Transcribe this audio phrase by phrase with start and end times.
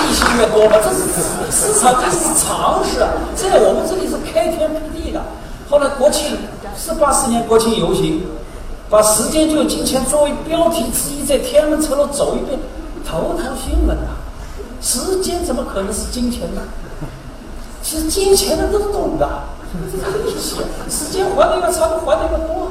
[0.00, 0.98] 利息越多嘛，这是
[1.50, 2.98] 市场，这是常识。
[3.36, 5.22] 在我们这里是开天辟地的。
[5.68, 6.38] 后来国庆
[6.76, 8.26] 是八四年国庆游行，
[8.90, 12.58] 把“时间就金钱”作为标题之一，在天安门城楼走一遍，
[13.04, 14.16] 头条新闻啊！
[14.80, 16.62] 时间怎么可能是金钱呢？
[17.82, 19.28] 其实金钱的都懂的，
[19.90, 20.56] 这是利息
[20.88, 22.70] 时间还的越长，还的越多。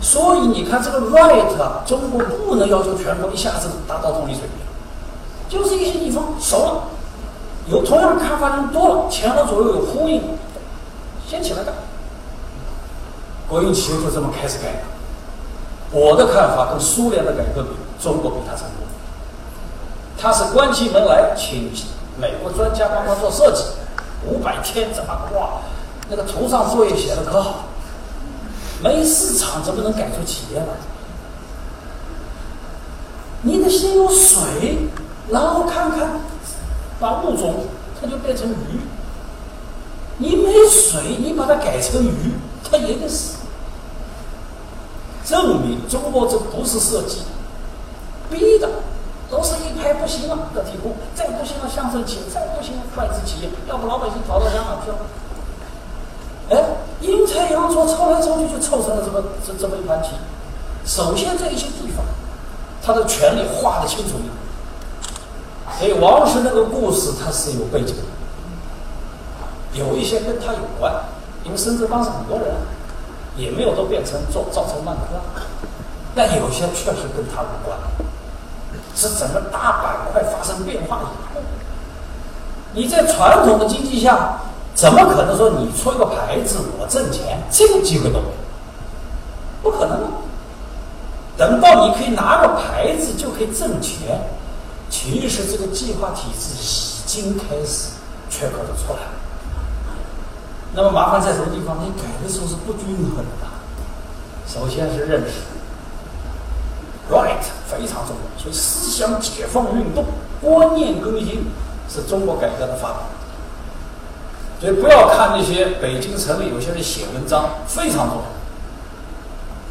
[0.00, 1.44] 所以你看这个 right，
[1.84, 4.50] 中国不能要求全国一下子达到统一水平，
[5.48, 6.82] 就是一些地方熟了，
[7.66, 10.22] 有同样看法的人多了，前后左右有呼应，
[11.28, 11.74] 先起来干。
[13.48, 14.78] 国营企业就这么开始改的。
[15.90, 18.86] 我的看法跟苏联的改革比，中国比他成功。
[20.20, 21.72] 他是关起门来请
[22.20, 23.64] 美国专家帮他做设计，
[24.26, 25.60] 五百天怎么哇，
[26.10, 27.64] 那个图上作业写的可好。
[28.82, 30.66] 没市场怎么能改出企业来？
[33.42, 34.78] 你得先有水，
[35.30, 36.20] 然后看看，
[36.98, 37.66] 把物种
[38.00, 38.80] 它就变成鱼。
[40.18, 42.32] 你没水，你把它改成鱼，
[42.68, 43.36] 它也得死。
[45.24, 47.18] 证明中国这不是设计，
[48.30, 48.68] 逼的，
[49.30, 54.98] 都是一拍不行了个体户，再不行了乡镇企业，再不行了外资企业，要不老百姓跑到香港去了。
[56.50, 56.56] 哎，
[57.02, 60.10] 阴差阳错，凑来凑去就凑成了这么这这么一盘棋。
[60.86, 62.02] 首先，这一些地方，
[62.82, 64.32] 他的权力划得清楚一点。
[65.78, 68.02] 所以王石那个故事，他是有背景的，
[69.74, 70.92] 有一些跟他有关。
[71.44, 72.56] 因为深圳当时很多人
[73.36, 75.20] 也没有都变成造造成万科，
[76.14, 77.78] 但有些确实跟他无关，
[78.94, 81.42] 是整个大板块发生变化以后，
[82.72, 84.40] 你在传统的经济下。
[84.78, 88.32] 怎么可能说你出一个牌子我挣钱，这个机会都没有，
[89.60, 89.98] 不可能。
[91.36, 94.20] 等到你可以拿个牌子就可以挣钱，
[94.88, 97.90] 其实这个计划体制已经开始
[98.30, 99.10] 缺口都出来了。
[100.72, 101.78] 那么麻烦在什么地方？
[101.82, 103.48] 你改的时候是不均衡的。
[104.46, 105.42] 首先是认识
[107.10, 110.04] ，right 非常重要，所以思想解放运动、
[110.40, 111.46] 观念更新
[111.88, 112.98] 是中国改革的发展。
[114.60, 118.22] 所以不要看那些北京城里有些人写文章非常重要，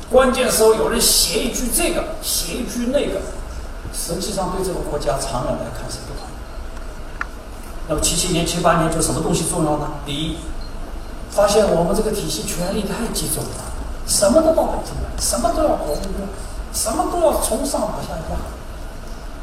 [0.09, 3.19] 关键时候有人写一句这个，写一句那个，
[3.93, 6.25] 实际上对这个国家长远来看是不同。
[7.89, 9.91] 那么七七年、七八年就什么东西重要呢？
[10.05, 10.37] 第一，
[11.31, 13.49] 发现我们这个体系权力太集中了，
[14.07, 16.29] 什么都到北京来，什么都要国务院，
[16.71, 18.37] 什么都要从上往下压，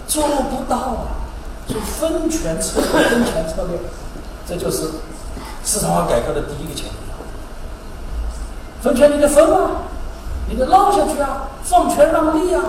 [0.09, 1.21] 做不到啊！
[1.69, 3.79] 就分权策略，分权策略，
[4.49, 4.89] 这就是。
[5.65, 6.95] 市场化改革的第一个前提，
[8.83, 9.71] 分权你得分啊，
[10.47, 12.63] 你得让下去啊，放权让利啊，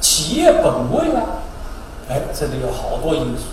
[0.00, 1.22] 企业本位啊，
[2.08, 3.44] 哎，这里有好多因素，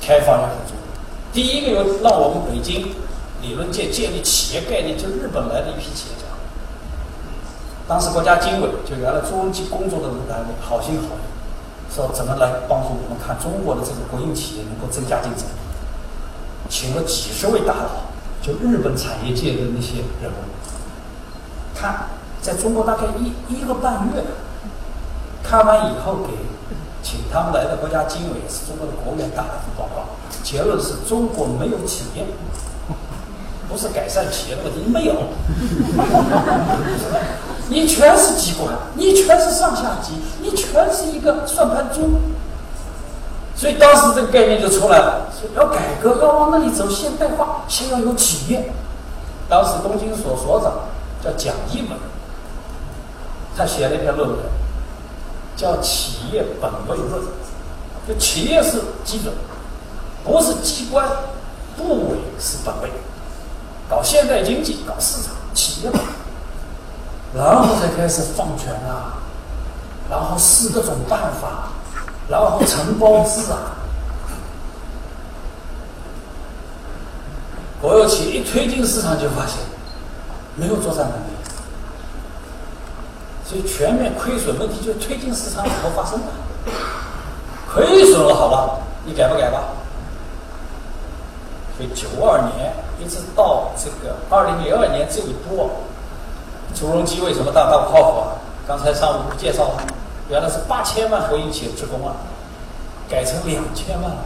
[0.00, 0.82] 开放也很重要。
[1.32, 2.92] 第一个有让我们北京
[3.42, 6.24] 理论界建立企业概念，就日本来的一批企业家，
[7.86, 15.67] 当时国家经委就原来中期工作的那个单位，好心好意，说怎么来帮助我们看中国的这个国营企业能够增加竞争力。
[16.68, 18.12] 请了几十位大佬，
[18.42, 20.34] 就日本产业界的那些人物，
[21.74, 22.08] 看，
[22.42, 24.22] 在中国大概一一个半月，
[25.42, 26.34] 看完以后给
[27.02, 30.04] 请他们来的国家经委是中国的国务院打了份报告，
[30.42, 32.26] 结论是中国没有企业，
[33.68, 35.14] 不是改善企业的问题，没有，
[37.70, 42.20] 你全是机关，你全是上下级，你全是一个算盘珠。
[43.58, 45.26] 所以当时这个概念就出来了，
[45.56, 48.72] 要改革，要往那里走，现代化，先要有企业。
[49.48, 50.72] 当时东京所所长
[51.20, 51.98] 叫蒋一文，
[53.56, 54.38] 他写了一篇论文，
[55.56, 57.20] 叫《企业本位论》，
[58.06, 59.34] 就企业是基准，
[60.22, 61.04] 不是机关，
[61.76, 62.92] 部委是本位。
[63.90, 65.90] 搞现代经济，搞市场，企业，
[67.34, 69.18] 然后才开始放权啊，
[70.08, 71.70] 然后试各种办法。
[72.28, 73.72] 然后承包制啊，
[77.80, 79.56] 国有企业一推进市场就发现
[80.56, 81.30] 没有作战能力，
[83.46, 86.26] 所以全面亏损问题就推进市场以后发生的。
[87.72, 89.62] 亏损了，好吧，你改不改吧？
[91.76, 95.70] 所以九二年一直到这个二零零二年这一波，
[96.74, 98.36] 朱镕基为什么大大不靠谱啊？
[98.66, 99.82] 刚才上午不介绍了。
[100.28, 102.14] 原来是八千万国营企业职工啊，
[103.08, 104.24] 改成两千万了，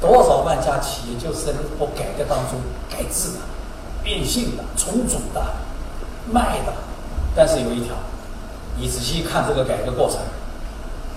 [0.00, 2.58] 多少万家企业就是在这波改革当中
[2.90, 3.38] 改制的、
[4.02, 5.40] 变性的、重组的，
[6.32, 6.72] 卖的，
[7.34, 7.94] 但是有一条，
[8.76, 10.18] 你仔细看这个改革过程，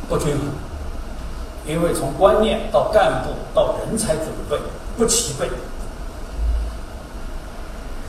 [0.08, 0.46] 不均衡，
[1.66, 4.58] 因为从观念到干部到人才准备
[4.96, 5.50] 不齐备。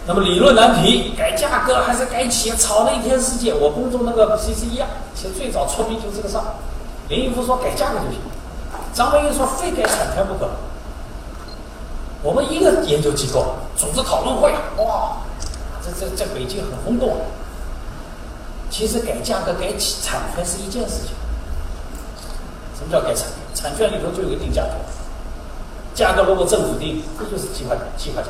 [0.08, 3.52] 那么理论难题，改价格还是改企业，吵了一天世界。
[3.52, 6.44] 我工作那个 C C 一样，其实最早出名就是这个事儿。
[7.10, 8.18] 林毅夫说改价格就行，
[8.94, 10.48] 张文玉说非改产权不可。
[12.22, 14.50] 我们一个研究机构组织讨论会，
[14.82, 15.18] 哇，
[15.84, 17.18] 这这在北京很轰动。
[18.70, 21.12] 其实改价格、改产权是一件事情。
[22.78, 23.70] 什么叫改产权？
[23.70, 24.72] 产权里头就有个定价权，
[25.94, 28.28] 价格如果政府定，这就是计划计划价。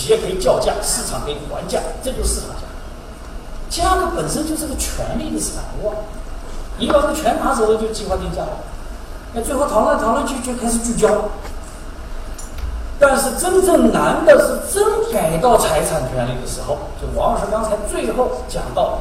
[0.00, 2.62] 企业可以叫价，市场可以还价，这就是市场价。
[3.68, 5.92] 价格本身就是个权利的产物，
[6.78, 8.48] 你把这个权拿走了，就计划定价了。
[9.34, 11.28] 那最后讨论讨论就就开始聚焦。
[12.98, 19.00] 但是真正难的是真改到财产权利的时候，就王老师刚才最后讲到，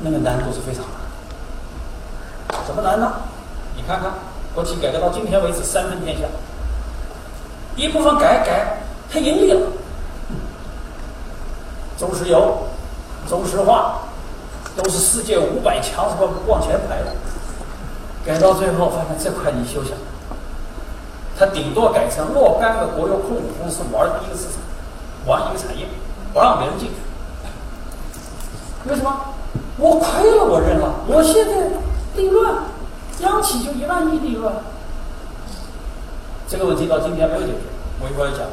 [0.00, 2.60] 那个难度是非常难。
[2.66, 3.10] 怎么难呢？
[3.74, 4.12] 你看看
[4.54, 6.26] 国企改革到今天为止三分天下，
[7.76, 8.79] 一部分改改
[9.12, 9.60] 它盈利了，
[11.98, 12.58] 中石油、
[13.28, 14.02] 中石化
[14.76, 16.30] 都是世界五百强是吧？
[16.46, 17.12] 往前排的，
[18.24, 19.94] 改到最后发现这块你休想。
[21.36, 24.60] 它顶多改成若干个国有控股公司玩一个市场，
[25.26, 25.86] 玩一个产业，
[26.32, 26.94] 不让别人进去。
[28.88, 29.12] 为什么？
[29.76, 30.94] 我亏了，我认了。
[31.08, 31.66] 我现在
[32.14, 32.54] 利润，
[33.20, 34.52] 央企就一万亿利润。
[36.46, 37.58] 这个问题到今天没有解决。
[38.00, 38.46] 我一会儿讲。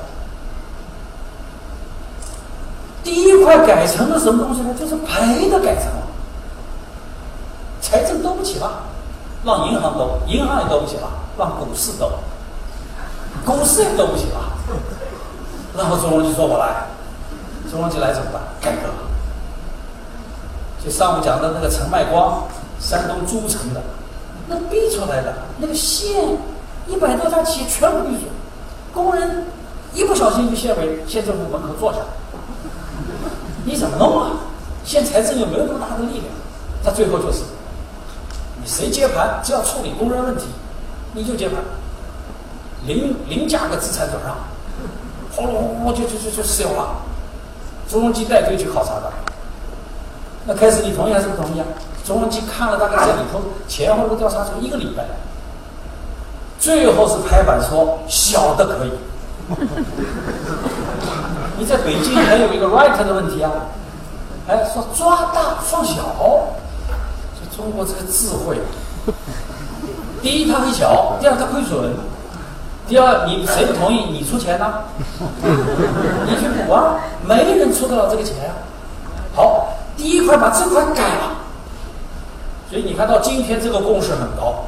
[3.07, 4.75] 第一块改成了什么东西呢？
[4.77, 6.03] 就是赔的改成了，
[7.79, 8.83] 财政兜不起了，
[9.45, 12.11] 让银行兜，银行也兜不起了，让股市兜。
[13.45, 14.51] 公司也兜不起了，
[15.77, 16.85] 然后朱镕基说：“我来。”
[17.71, 18.41] 朱镕基来怎么办？
[18.59, 18.89] 改革。
[20.83, 22.43] 就上午讲的那个陈麦光，
[22.77, 23.81] 山东诸城的，
[24.49, 26.37] 那逼出来的那个县
[26.87, 28.27] 一百多家企业全部闭嘴，
[28.93, 29.45] 工人
[29.93, 31.99] 一不小心就县委县政府门口坐下，
[33.67, 34.31] 你怎么弄啊？
[34.85, 36.25] 县财政又没有那么大的力量，
[36.81, 37.39] 他最后就是，
[38.55, 40.45] 你谁接盘，只要处理工人问题，
[41.11, 41.59] 你就接盘。
[42.85, 44.37] 零零价格资产转让，
[45.35, 47.01] 轰隆轰隆就就就就私有了。
[47.89, 49.11] 朱镕基带队去考察的，
[50.45, 51.65] 那开始你同意还是不同意啊？
[52.05, 55.03] 朱镕基看了大概这里头前后的调查，出一个礼拜，
[56.57, 58.91] 最后是拍板说小的可以。
[61.57, 63.51] 你在北京还有一个 right 的问题啊，
[64.47, 65.95] 哎，说抓大放小，
[67.35, 68.59] 就中国这个智慧，
[70.21, 71.93] 第一它很小，第二它亏损。
[72.87, 74.05] 第二，你谁不同意？
[74.11, 74.75] 你出钱呢？
[75.43, 76.99] 你去补啊！
[77.27, 78.63] 没人出得了这个钱啊！
[79.35, 81.35] 好，第一块把这块改了，
[82.69, 84.67] 所以你看到今天这个共识很高，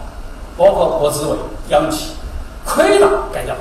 [0.58, 1.38] 包括国资委、
[1.70, 2.12] 央企，
[2.66, 3.56] 亏了改掉。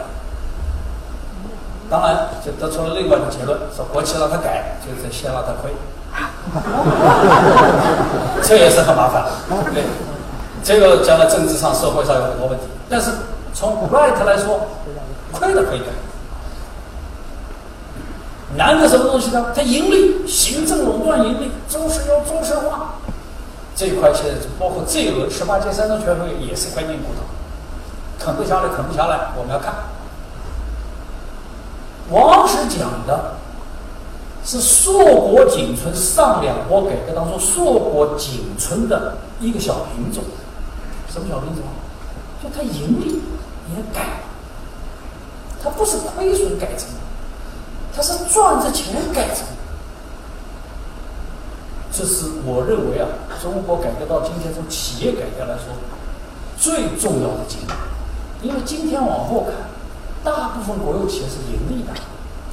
[1.91, 5.73] 当然，就得出了另外一个结论：说国企让他改，就是先让他亏。
[8.43, 9.27] 这也是很麻烦，
[9.75, 9.85] 对，
[10.63, 13.11] 这个将来政治上、社会上有很多问题，但是。
[13.55, 14.61] 从 right 来说，
[15.33, 15.87] 亏的可以改。
[18.57, 19.47] 难的什么东西呢？
[19.53, 22.95] 它盈利，行政垄断盈利，中石油、中石化
[23.75, 27.23] 这一块，现在包括这一轮十八届三中全会也是关键骨头，
[28.25, 29.75] 啃不下来，啃不下来，我们要看。
[32.11, 33.35] 王石讲的
[34.45, 40.23] 是硕果仅存上两波改革当中硕果仅存的一个小品种，
[41.13, 41.65] 什么小品种？
[42.43, 43.21] 就它盈利。
[43.77, 44.21] 也改了，
[45.63, 46.89] 它不是亏损改成，
[47.95, 49.45] 它是赚着钱改成。
[51.93, 53.07] 这是我认为啊，
[53.43, 55.67] 中国改革到今天从企业改革来说
[56.59, 58.49] 最重要的经历。
[58.49, 59.53] 因为今天往后看，
[60.37, 61.93] 大部分国有企业是盈利的，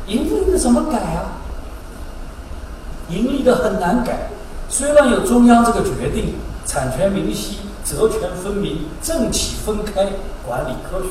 [0.08, 1.41] 盈利的怎么改啊？
[3.10, 4.29] 盈利的很难改，
[4.70, 7.60] 虽然有中央这个决定，产权明晰。
[7.86, 10.08] 责权分明，政企分开，
[10.44, 11.10] 管理科学。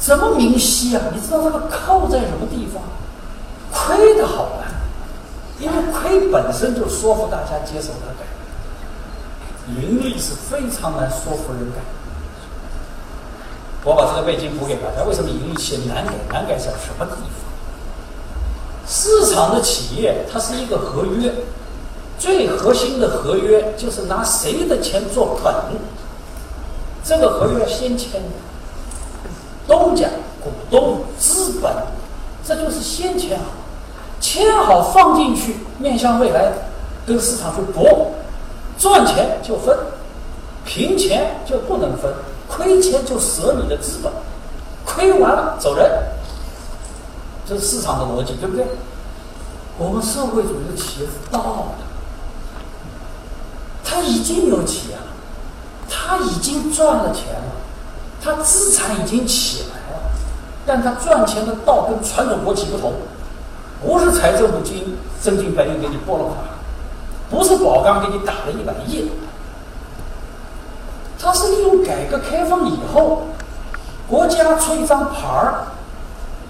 [0.00, 1.02] 怎么明晰啊？
[1.14, 2.82] 你知道这个扣在什么地方？
[3.72, 4.66] 亏的好办，
[5.60, 11.78] 因为亏本身就说服大家接受它改，盈利是非常难说服人改。
[13.86, 16.12] 我把这个背景补给大家，为什么盈利企业难改？
[16.28, 17.46] 难改在什么地方？
[18.84, 21.32] 市场的企业它是一个合约。
[22.18, 25.54] 最核心的合约就是拿谁的钱做本，
[27.04, 28.28] 这个合约先签的，
[29.68, 30.08] 东家、
[30.42, 31.70] 股东、资本，
[32.42, 33.44] 这就是先签好，
[34.18, 36.50] 签好放进去，面向未来，
[37.06, 38.12] 跟市场去搏，
[38.78, 39.76] 赚钱就分，
[40.64, 42.10] 平钱就不能分，
[42.48, 44.12] 亏钱就舍你的资本，
[44.84, 45.90] 亏完了走人，
[47.46, 48.66] 这是市场的逻辑，对不对？
[49.78, 51.84] 我们社会主义的企业是倒的，
[53.84, 55.06] 他已经有钱了，
[55.88, 57.52] 他已经赚了钱了，
[58.22, 60.02] 他资产已经起来了，
[60.64, 62.94] 但他赚钱的道跟传统国企不同。
[63.84, 66.36] 不是财政部经真金白银给你拨了款，
[67.28, 69.10] 不是宝钢给你打了一百亿，
[71.18, 73.28] 它是利用改革开放以后，
[74.08, 75.66] 国家出一张牌儿，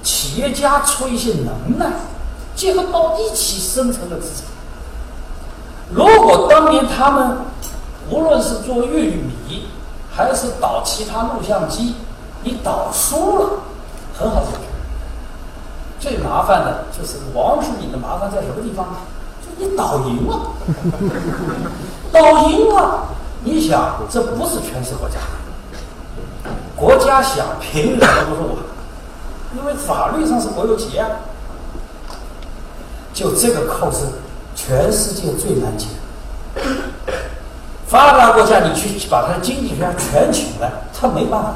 [0.03, 1.87] 企业家出一些能耐，
[2.55, 4.45] 结合到一起生成的资产。
[5.91, 7.39] 如果当年他们
[8.11, 9.69] 无论是做玉米，
[10.13, 11.95] 还是导其他录像机，
[12.43, 13.51] 你导输了，
[14.19, 14.59] 很好解决。
[15.99, 18.87] 最麻烦的就是王书敏的麻烦在什么地方？
[19.41, 20.41] 就你倒赢了，
[22.13, 23.09] 倒赢了，
[23.47, 25.21] 你想这不是全是国家，
[26.75, 28.59] 国家想凭什么不是我？
[29.57, 31.11] 因为法律上是国有企业啊，
[33.15, 34.05] 就这个扣是
[34.57, 35.87] 全世界最难解。
[37.87, 41.55] 发达国家你去把他的经济学家全请来，他没办法。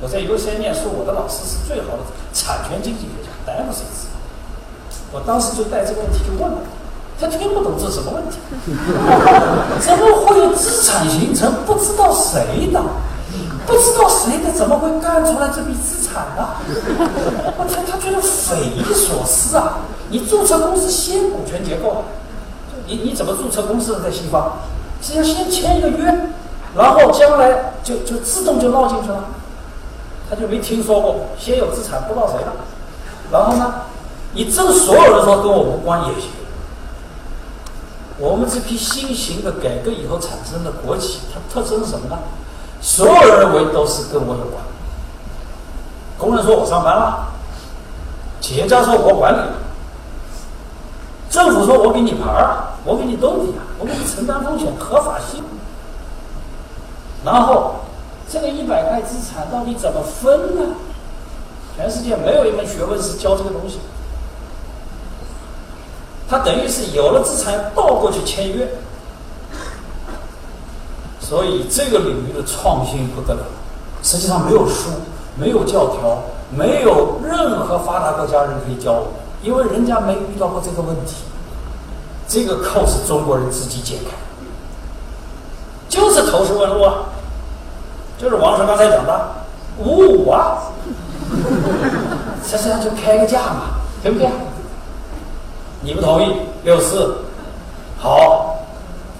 [0.00, 2.02] 我在 U C 念书，我的老师是最好的
[2.32, 3.52] 产权经济学家。
[3.52, 4.08] 来不谁知
[5.12, 6.58] 我当时就带这个问题就问了，
[7.20, 8.38] 他听不懂这什么问题？
[9.80, 11.52] 怎么会有资产形成？
[11.66, 12.80] 不知道谁的，
[13.66, 16.48] 不知道谁的，怎么会干出来这笔资产呢？
[17.56, 19.78] 我他他觉得匪夷所思啊！
[20.10, 22.04] 你注册公司先股权结构，
[22.86, 24.58] 你你怎么注册公司的在西方？
[25.02, 26.30] 是要先签一个约，
[26.76, 29.24] 然后将来就就自动就落进去了。
[30.30, 32.52] 他就没听说过先有资产不知道谁的。
[33.32, 33.74] 然后呢？
[34.34, 36.30] 你这所有人说跟我无关也行。
[38.18, 42.18] 我们这批新型的改革以后产生的国企，它特征是什么呢？
[42.80, 44.62] 所有人认为都是跟我有关。
[46.18, 47.28] 工人说我上班了，
[48.40, 49.38] 企业家说我管理，
[51.30, 55.44] 政府说我给你牌儿，我给你兜底啊，我给你承担风险，合法性。
[57.24, 57.76] 然后
[58.28, 60.74] 这个一百块资产到底怎么分呢？
[61.76, 63.78] 全世界没有一门学问是教这个东西，
[66.28, 68.68] 他等于是有了资产倒过去签约，
[71.18, 73.40] 所以这个领域的创新不得了。
[74.02, 74.90] 实际上没有书，
[75.36, 79.06] 没有教条，没有任何发达国家人可以教我，
[79.42, 81.14] 因为人家没遇到过这个问题。
[82.28, 84.14] 这个扣是中国人自己解开，
[85.88, 86.94] 就是投石问路啊，
[88.18, 89.30] 就是王石刚才讲的
[89.78, 90.58] 五五啊。
[92.44, 94.28] 实际上就开个价嘛，对不对？
[95.80, 97.24] 你不同意六四，
[97.98, 98.56] 好，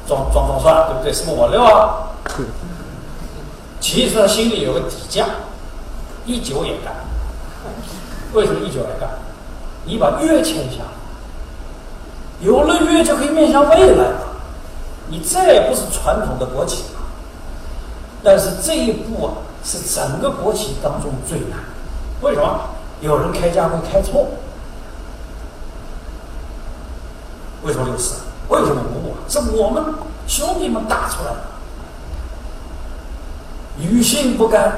[0.07, 1.13] 装装装蒜，对不对？
[1.13, 2.09] 是不是我六啊？
[3.81, 5.25] 其实他心里有个底价，
[6.27, 6.95] 一九也干。
[8.33, 9.09] 为什么一九也干？
[9.85, 10.83] 你把约签下，
[12.41, 14.21] 有了约就可以面向未来了。
[15.09, 17.01] 你再也不是传统的国企了。
[18.23, 19.33] 但是这一步啊，
[19.65, 21.59] 是整个国企当中最难。
[22.21, 22.61] 为什么
[23.01, 24.27] 有人开价会开错？
[27.63, 28.21] 为什么六四？
[28.49, 29.17] 为什么五五？
[29.29, 29.85] 是我们
[30.27, 31.39] 兄弟们打出来的。
[33.77, 34.73] 女性不甘，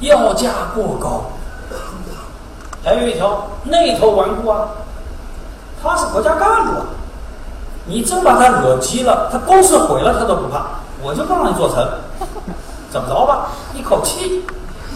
[0.00, 1.24] 要价过高，
[2.84, 4.68] 还有一条内头顽固啊，
[5.82, 6.86] 他是国家干部啊，
[7.86, 10.66] 你真把他惹急了，他公司毁了他都不怕，
[11.02, 11.86] 我就不让你做成，
[12.90, 13.48] 怎么着吧？
[13.74, 14.44] 一口气。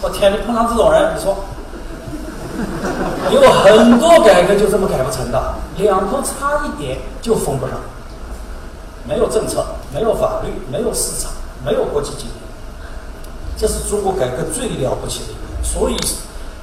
[0.02, 0.32] 我天！
[0.32, 1.36] 你碰上这种人，你说
[3.32, 7.76] 有很多改革就这么改不成的，两头差一点就封不上。
[9.08, 11.32] 没有政策，没有法律，没有市场，
[11.64, 12.34] 没有国际经验，
[13.56, 15.64] 这是中国改革最了不起的一点。
[15.64, 15.96] 所以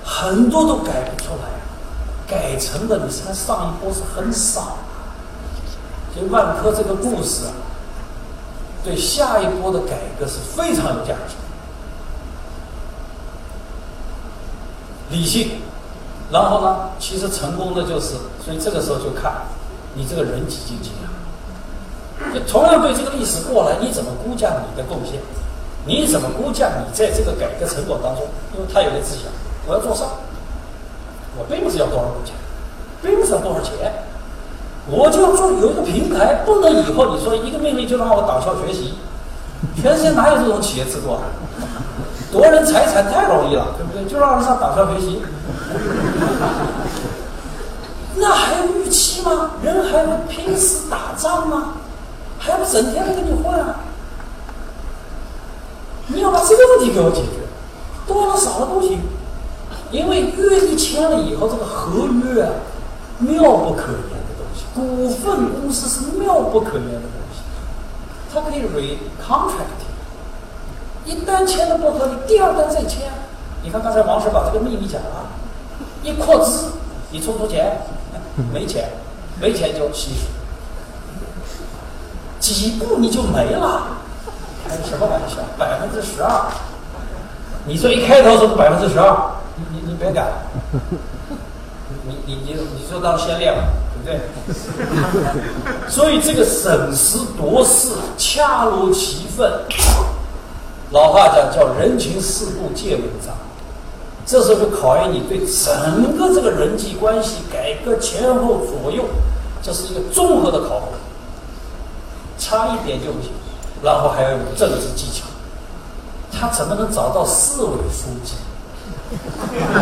[0.04, 1.50] 很多都改不出来，
[2.28, 4.78] 改成的你看上一波是很少。
[6.16, 7.46] 就万科这个故事，
[8.84, 11.36] 对下一波的改革是非常有价值。
[15.10, 15.62] 理性，
[16.30, 16.90] 然后呢？
[17.00, 19.32] 其实成功的就是，所以这个时候就看
[19.94, 22.34] 你这个人几斤几两。
[22.34, 25.22] 就同样对这个历史过来，你怎么估价你的贡献？
[25.86, 28.26] 你怎么估价你在这个改革成果当中？
[28.54, 29.32] 因为他有个志向，
[29.68, 30.08] 我要做上，
[31.38, 32.36] 我并不是要多少股钱，
[33.02, 33.72] 并不是要多少钱，
[34.90, 38.96] 我就要做有一个平台，不能以后你说一个命令就让我党校学习，
[39.82, 41.22] 全世界哪有这种企业制度啊？
[42.34, 44.04] 夺人财产太容易了，对不对？
[44.12, 45.22] 就让人上党校学习。
[48.20, 49.52] 那还有预期吗？
[49.62, 51.76] 人还会拼死打仗吗？
[52.40, 53.76] 还不整天的跟你混啊？
[56.08, 57.46] 你要把这个问题给我解决，
[58.08, 59.02] 多了少了都行。
[59.92, 62.52] 因为约一签了以后，这个合约啊，
[63.20, 64.64] 妙不可言的东西。
[64.74, 67.42] 股份公司是妙不可言的东西，
[68.34, 69.86] 它可以 recontract。
[71.06, 73.12] 一单签的不合理，第二单再签。
[73.64, 75.30] 你看刚才王石把这个秘密讲了，
[76.08, 76.72] 一扩资，
[77.12, 77.82] 你出不出钱？
[78.54, 78.90] 没钱，
[79.42, 80.28] 没钱就稀释，
[82.40, 83.88] 几步你就没了。
[84.66, 85.38] 开什么玩笑？
[85.58, 86.46] 百分之十二？
[87.66, 90.28] 你这一开头说百分之十二，你你你别改，
[92.06, 93.64] 你你你你就当先烈吧，
[94.06, 94.24] 对不
[94.54, 95.90] 对？
[95.92, 99.52] 所以这个审时度势，恰如其分。
[100.92, 103.36] 老话讲叫人情世故皆文章，
[104.28, 109.06] 这时候就考验你对整个这个人际关系改革前后左右，
[109.64, 110.88] 这是一个综合的考核，
[112.38, 113.32] 差一点就不行。
[113.82, 115.26] 然后还要有政治技巧，
[116.30, 118.34] 他怎么能找到市委书记？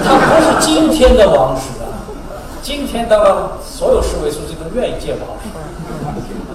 [0.03, 2.05] 他不是今天的王石啊！
[2.61, 5.49] 今天的所有市委书记都愿意见王石。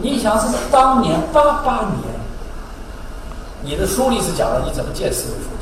[0.00, 2.14] 你想是当年八八年，
[3.64, 5.59] 你的书里是讲了你怎么见市委书记？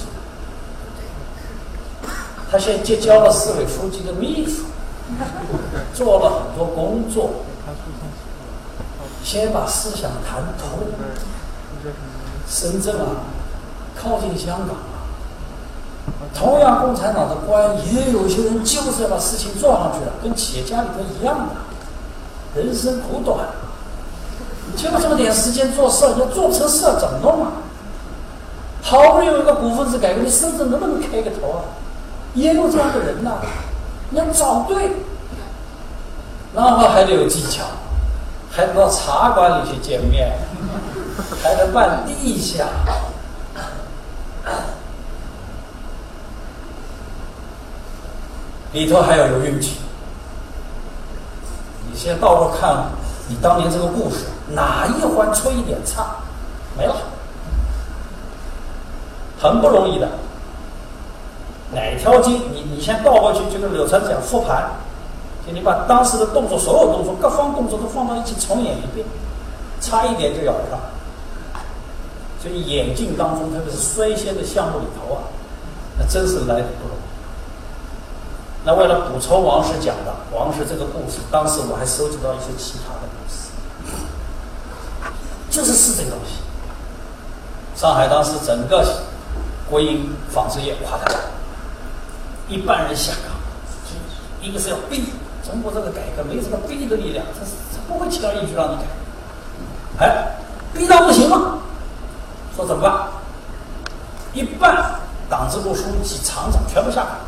[2.51, 4.65] 他先结交了市委书记的秘书，
[5.93, 7.31] 做了很多工作，
[9.23, 10.79] 先把思想谈通。
[12.49, 13.29] 深圳啊，
[13.95, 15.05] 靠近香港啊，
[16.35, 23.47] 同样共产党的官也有些人就是要把事情做上去了，跟企业家里头一样的，人生苦短，
[24.75, 27.53] 就这么点时间做事，要做成事怎么弄啊？
[28.81, 31.61] 好不容易有一个股份制改革，你深圳能不能开个头啊？
[32.35, 33.33] 也有这样的人呐，
[34.11, 34.91] 你要找对，
[36.55, 37.65] 然后还得有技巧，
[38.51, 40.33] 还得到茶馆里去见面。
[41.43, 42.65] 还得办地下，
[48.73, 49.79] 里头还要有运气。
[51.91, 52.85] 你先倒过看，
[53.27, 56.07] 你当年这个故事哪一环出一点差，
[56.77, 56.95] 没了，
[59.41, 60.09] 很不容易的。
[61.73, 64.71] 哪条筋，你你先倒过去，就跟柳传讲复盘，
[65.47, 69.07] 就你把当时的动作，所有动作，各方动作都放到一起重演一遍，
[69.81, 70.79] 差一点就咬上。
[72.41, 75.23] 所以眼镜当中，特别是率先的项目里头啊，
[75.99, 77.01] 那真是来的不容易。
[78.65, 83.51] 那为了补充王石讲的王石这个故事，当时我还收集到一些其他的故事，
[85.51, 86.35] 就是是这个东西。
[87.75, 89.03] 上海当时整个
[89.69, 91.21] 国营纺织业垮台了，
[92.49, 93.33] 一般人下岗，
[94.41, 95.13] 一个是要逼
[95.45, 100.35] 中国这个改革没什么逼的力量，他他不会轻而易举让你改，哎，
[100.73, 101.59] 逼到不行了。
[102.57, 103.09] 说怎么办？
[104.33, 107.19] 一半党支部书记、厂长全部下岗，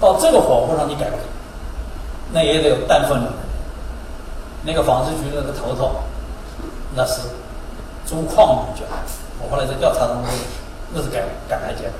[0.00, 1.22] 到这个火候上你改不改？
[2.32, 3.22] 那也得有担分。
[4.64, 6.02] 那个纺织局那个头头，
[6.94, 7.22] 那是
[8.04, 8.82] 朱矿局。
[9.40, 10.24] 我后来在调查当中，
[10.92, 11.92] 那是改改来接的。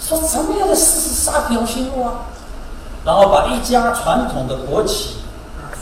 [0.00, 2.12] 说什么样的事是杀条新路啊？
[3.04, 5.16] 然后把一家传统的国企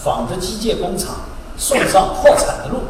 [0.02, 1.14] 纺织机械工厂
[1.56, 2.80] 送上破产的路。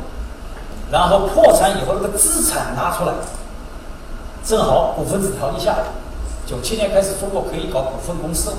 [0.91, 3.13] 然后破产以后，那个资产拿出来，
[4.45, 5.85] 正好股份制条例下来，
[6.47, 8.53] 九七年开始，中国可以搞股份公司。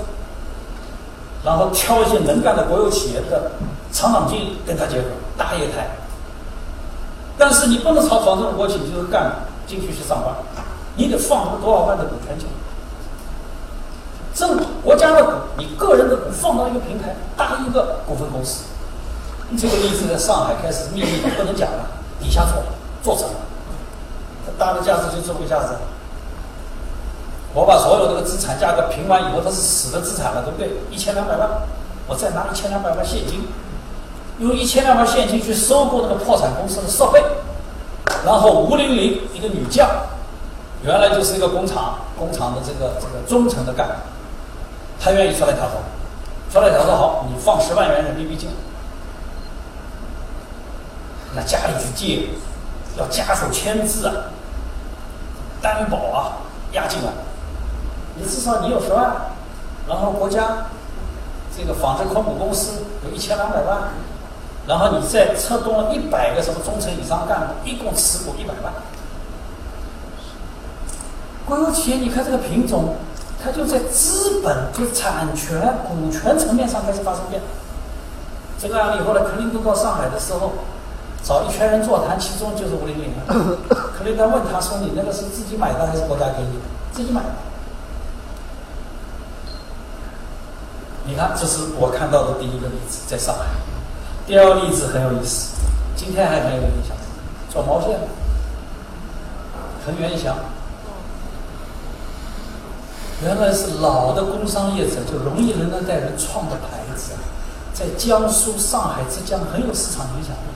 [1.44, 3.52] 然后挑一些能干的国有企业的
[3.92, 5.06] 厂长经理跟他结合，
[5.38, 5.88] 大业态。
[7.38, 9.32] 但是你不能炒房这种国企，就是干
[9.68, 10.34] 进去去上班，
[10.96, 12.54] 你得放出多少万的股权进去。
[14.34, 18.66] 政府国家的股，你个人的股放到一个平台，搭一个股份公司。
[19.58, 21.88] 这个例子在上海开始秘密的不能讲了。
[22.20, 22.64] 底下做，
[23.04, 23.40] 做成了，
[24.46, 25.76] 它搭的价值就这么个价值。
[27.54, 30.70] 我把所有这个资产价格平完以后，它是死的资产了，对不对？
[30.92, 31.48] 一千两百万，
[32.08, 33.48] 我再拿一千两百万现金，
[34.40, 37.24] 用一千两百万现金去收购那个破产公司的设备，
[38.26, 39.88] 然后吴玲玲一个女将，
[40.84, 43.94] 原来就是一个工厂工厂的这个这个中层的干部，
[45.00, 45.78] 他愿意出来挑头，
[46.52, 48.56] 出来挑头好，你放十万元人民币进来。
[51.36, 52.30] 那家里去借，
[52.98, 54.14] 要家属签字啊，
[55.62, 56.38] 担保啊，
[56.72, 57.12] 押进来。
[58.16, 59.32] 你至少你有十万，
[59.88, 60.68] 然后国家
[61.58, 63.90] 这个纺织控股公司有一千两百万，
[64.68, 68.72] 然后你再策动了一百个什么中层以上干部，一共持股一百万。
[71.46, 72.96] 国有企业，你看这个品种，
[73.44, 77.48] 它就在资本、就产权、股权层面上开始发生变化。
[78.60, 80.54] 这个案例后来克林顿到上海的时候，
[81.24, 83.14] 找一圈人座谈，其中就是吴玲玲。
[83.28, 87.30] 克林顿问他说：“你那个是自己买的还是国家给你的？”自己买的。
[91.06, 93.46] 你看，这是我看到的第一个例子，在上海。
[94.26, 95.56] 第二个例子很有意思，
[95.96, 96.98] 今天还很有影响，
[97.52, 98.08] 做毛线的，
[99.86, 100.36] 恒源祥。
[103.24, 107.14] 原来是老的工商业者，就容易人那代人创的牌子，
[107.74, 110.50] 在江苏、上海、浙江很有市场影响力。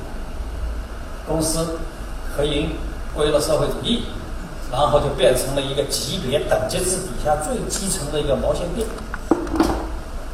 [1.26, 1.80] 公司
[2.36, 2.72] 合营
[3.16, 4.04] 归了社会主义，
[4.72, 8.86] 然后就变成了一个级别等级制底下最基层的一个毛线店。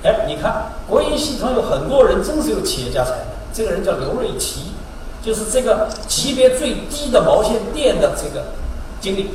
[0.04, 3.20] 哎，你看国营系统有很多人真是有企业家才能。
[3.54, 4.72] 这个人叫刘瑞奇，
[5.22, 8.48] 就是这个级别最低的毛线店的这个
[9.00, 9.30] 经理。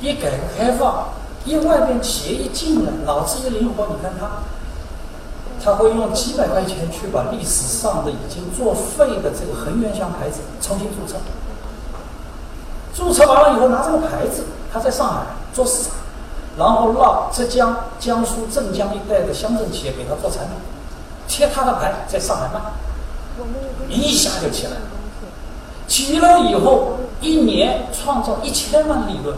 [0.00, 1.08] 一改革开放，
[1.44, 4.42] 一外边企业一进来，脑子一灵活，你看他，
[5.64, 11.18] 他会用几百块钱去把历史上的已经作废的这个恒源祥牌子重新注册。
[12.94, 15.92] 注册完了以后，拿这个牌子，他在上海做市场。
[16.56, 20.56] 然后让浙江、江苏、镇江一带的乡镇企业给他做产品，
[21.28, 22.60] 贴他的牌在上海卖，
[23.88, 24.76] 一下就起来了。
[25.86, 29.36] 起了以后，一年创造一千万利润。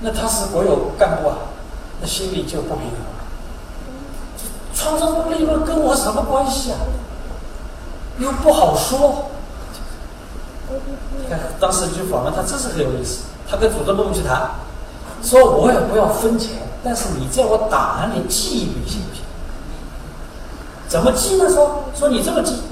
[0.00, 1.36] 那他是国有干部啊，
[2.00, 2.98] 那心里就不平衡。
[4.74, 6.78] 创造的利润跟我什么关系啊？
[8.18, 9.26] 又不好说。
[11.58, 13.24] 当时就访问他，真是很有意思。
[13.48, 14.50] 他跟组织部门去谈。
[15.20, 19.24] 说我也不要分钱，但是你在我档案里记一笔行不行？
[20.86, 21.50] 怎么记呢？
[21.50, 22.62] 说说你这么记，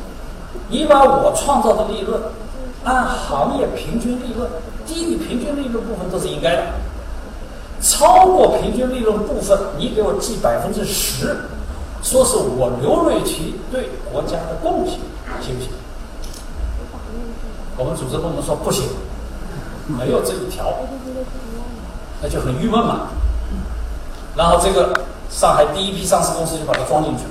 [0.69, 2.21] 你把我创造的利润
[2.85, 4.49] 按行业平均利润
[4.87, 6.63] 低于平均利润部分都是应该的，
[7.81, 11.37] 超过平均利润部分你给我记百分之十，
[12.03, 14.99] 说是我刘瑞奇对国家的贡献，
[15.41, 15.71] 行不行？
[17.77, 18.85] 我们组织部门说不行，
[19.87, 20.73] 没有这一条。
[22.23, 23.09] 那就很郁闷嘛，
[24.35, 24.91] 然后这个
[25.29, 27.25] 上海第一批上市公司就把它装进去，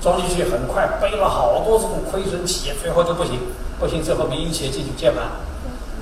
[0.00, 3.38] 装进去很快背了好多这种亏损企业，最后就不行，
[3.78, 5.24] 不行，最后民营企业进去接盘，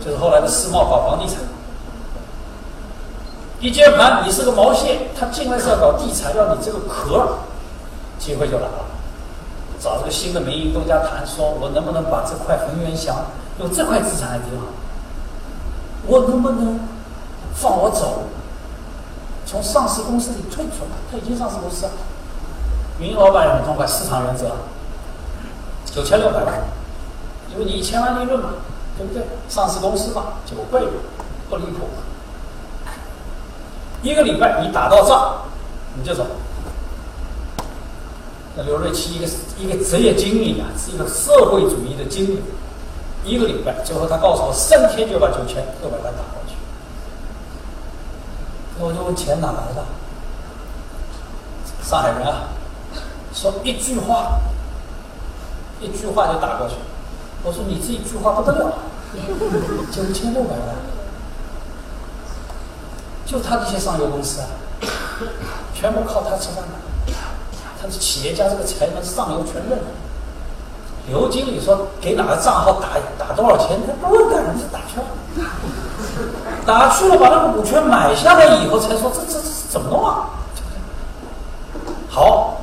[0.04, 1.38] 就是后来的世贸搞房地产，
[3.60, 7.38] 一接盘你是个毛线，他进来是要搞地产，要你这个壳，
[8.18, 8.84] 机会就来了，
[9.80, 13.26] 找这个新的民营东家谈，说我能不能把这块恒源祥
[13.58, 14.66] 用这块资产来抵好，
[16.06, 16.78] 我能不能？
[17.54, 18.22] 放我走，
[19.44, 20.94] 从上市公司里退出来。
[21.10, 21.92] 他已经上市公司了，
[23.00, 24.52] 民营老板也很痛快，市场原则，
[25.84, 26.54] 九千六百万，
[27.50, 28.50] 因为你一千万利润嘛，
[28.96, 29.24] 对不对？
[29.48, 30.86] 上市公司嘛，九倍，
[31.50, 31.88] 不离谱。
[34.02, 35.42] 一个礼拜你打到账，
[35.96, 36.26] 你就走。
[38.56, 39.26] 那刘瑞奇一个
[39.58, 42.42] 一个职业经理啊，是一个社会主义的经理，
[43.24, 46.54] 一个礼拜，最后他告诉我，三天就把九千六百万打过去。
[48.78, 49.84] 那我就问钱哪来的？
[51.82, 52.48] 上海人啊，
[53.32, 54.40] 说一句话，
[55.80, 56.74] 一句话就打过去。
[57.44, 58.74] 我说你这一句话不得了，
[59.92, 60.76] 九千六百万，
[63.28, 64.48] 就他这些上游公司啊，
[65.74, 67.12] 全部靠他吃饭的。
[67.78, 69.78] 他是企业家，这个才能上游全认。
[71.08, 72.88] 刘经理说给哪个账号打
[73.18, 75.04] 打多少钱，他不问干什么，就打去了。
[76.64, 80.30] 打去了，把那个股权买下来以后，才说这这这怎么弄啊？
[82.08, 82.62] 好，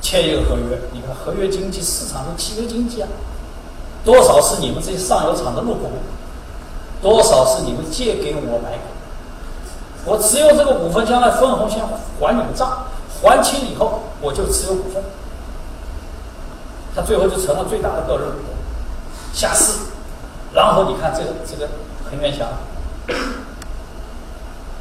[0.00, 0.78] 签一个合约。
[0.92, 3.08] 你看，合约经济市场的契约经济啊，
[4.04, 5.90] 多少是你们这些上游厂的入股，
[7.02, 8.84] 多少是你们借给我买股，
[10.04, 11.80] 我持有这个股份，将来分红先
[12.20, 12.86] 还你们账，
[13.22, 15.02] 还清以后我就持有股份。
[16.94, 18.54] 他最后就成了最大的个人股东，
[19.32, 19.78] 下市，
[20.52, 21.68] 然后你看这个这个
[22.10, 22.48] 恒源祥。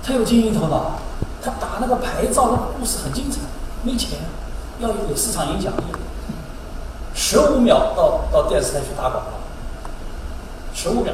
[0.04, 1.00] 他有经营头脑，
[1.42, 3.40] 他打那个牌照，那个故事很精彩。
[3.84, 4.20] 没钱，
[4.80, 5.84] 要有市场影响力。
[7.14, 9.32] 十五秒到到电视台去打广告，
[10.74, 11.14] 十五秒。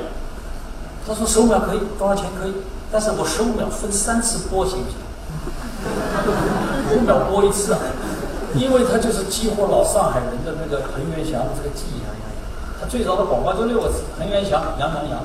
[1.05, 2.53] 他说十五秒可以，多少钱可以？
[2.91, 4.97] 但是我十五秒分三次播行不行？
[6.95, 7.79] 五秒播一次啊，
[8.55, 12.15] 因为他就是激活老上海人的那个恒源祥的这个记忆啊。
[12.79, 15.19] 他最早的广告就六个字：恒源祥，羊羊羊。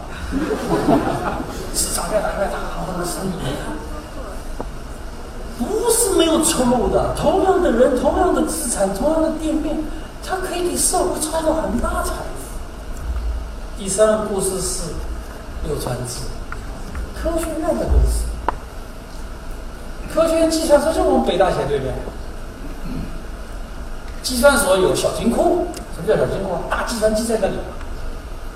[1.75, 3.33] 市场越大越大，然后生意
[5.59, 7.15] 不是没有出路的。
[7.15, 9.85] 同样的人，同样的资产，同样的店面，
[10.27, 13.79] 它可以给社会创造很大财富。
[13.79, 14.95] 第三个故事是
[15.67, 16.21] 六川制
[17.23, 18.25] 科学院的公司。
[20.13, 21.95] 科学院计算所就我们北大斜对面。
[24.25, 26.57] 计算所有小金库，什么叫小金库？
[26.69, 27.55] 大计算机在那里。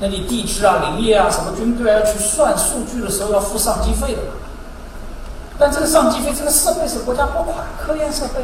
[0.00, 4.22] 那你地质啊、林业啊、什么军队啊，要去算数据的时候要付上机费的。
[5.58, 8.42] 但这个上机费，这个设备是国家拨款，科研设备，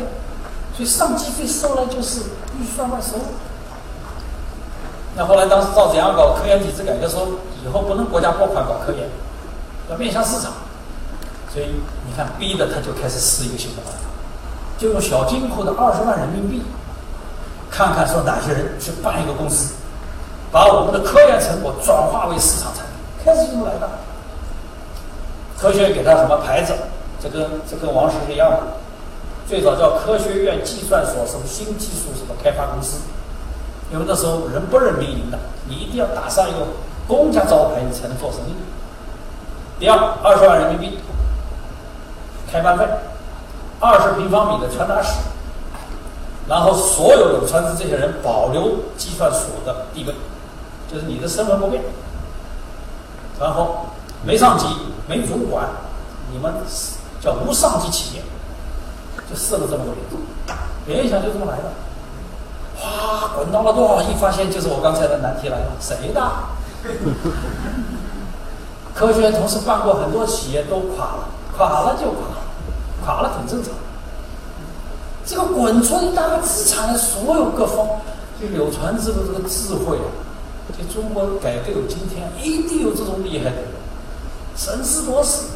[0.74, 2.20] 所以上机费收来就是
[2.58, 3.24] 预算外收入。
[5.14, 7.28] 那后来当时赵子阳搞科研体制改革说，
[7.64, 9.06] 以后不能国家拨款搞科研，
[9.90, 10.52] 要面向市场。
[11.52, 11.66] 所以
[12.06, 14.08] 你看，逼的他就开始试一个新的办法，
[14.78, 16.62] 就用小金库的二十万人民币，
[17.70, 19.74] 看看说哪些人去办一个公司，
[20.50, 23.88] 把我们的科研成果转化为市场产品，开始就这么来的。
[25.58, 26.72] 科学给他什么牌子？
[27.22, 28.58] 这跟这跟王石是一样的，
[29.46, 32.96] 最早叫科学院计算所什么新技术什么开发公司，
[33.92, 36.66] 因为那时候人不认民营的，你一定要打上一个
[37.06, 38.54] 公家招牌，你才能做生意。
[39.82, 40.96] 第二，二十万人民币
[42.52, 42.86] 开办费，
[43.80, 45.18] 二十平方米的传达室，
[46.46, 50.14] 然后所有有传知这些人保留计算所的地位，
[50.88, 51.82] 就是你的身份不变，
[53.40, 53.86] 然后
[54.24, 54.66] 没上级，
[55.08, 55.66] 没主管，
[56.30, 56.54] 你们。
[57.20, 58.22] 叫无上级企业，
[59.30, 60.16] 就设了这么个名字，
[60.86, 61.64] 联想就这么来的。
[62.76, 64.14] 哗，滚到了多少亿？
[64.14, 66.20] 发现就是我刚才的难题来了，谁的？
[68.94, 72.36] 科学院同时办过很多企业都垮了，垮了就垮了，
[73.04, 73.72] 垮了很正常。
[75.24, 77.86] 这个滚出一大个资产的所有各方，
[78.40, 80.10] 就柳传志的这个智慧啊，
[80.76, 83.64] 就中国改革有今天，一定有这种厉害的人，
[84.56, 85.46] 审时度势。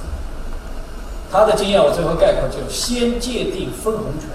[1.31, 4.31] 他的经验我最后概括，就先界定分红权，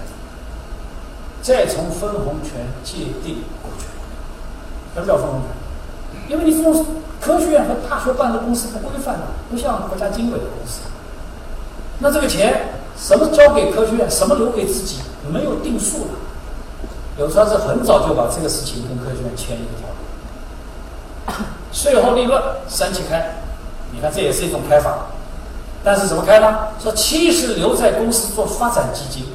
[1.42, 3.88] 再从分红权界定股权。
[4.94, 5.61] 什么叫分红权？
[6.28, 6.86] 因为你这种
[7.20, 10.80] 科学院和大学办的公司不规范的，不像国家经委的公司。
[11.98, 15.00] 那这个钱什么交给科学院，什么留给自己，
[15.32, 16.10] 没有定数的。
[17.16, 19.88] 柳川是很早就把这个事情跟科学院签一个条
[21.28, 23.36] 约，税后利润三七开，
[23.92, 25.06] 你看这也是一种开法。
[25.84, 26.68] 但是怎么开呢？
[26.80, 29.26] 说七十留在公司做发展基金，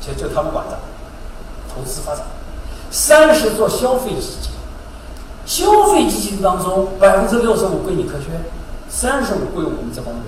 [0.00, 0.78] 其实就他们管的，
[1.74, 2.22] 投资发展；
[2.90, 4.50] 三十做消费基金，
[5.48, 8.44] 消费基金当中百分之六十五归你科学院，
[8.86, 10.22] 三十五归我们这帮人。